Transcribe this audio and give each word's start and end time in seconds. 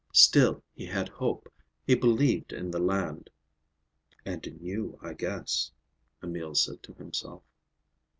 Still, 0.15 0.63
he 0.73 0.87
had 0.87 1.09
hope. 1.09 1.47
He 1.85 1.93
believed 1.93 2.53
in 2.53 2.71
the 2.71 2.79
land." 2.79 3.29
"And 4.25 4.43
in 4.47 4.57
you, 4.59 4.97
I 4.99 5.13
guess," 5.13 5.71
Emil 6.23 6.55
said 6.55 6.81
to 6.81 6.93
himself. 6.95 7.43